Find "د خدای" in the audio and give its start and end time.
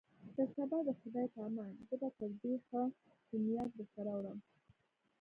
0.87-1.25